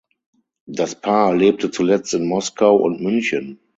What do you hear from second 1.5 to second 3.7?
zuletzt in Moskau und München.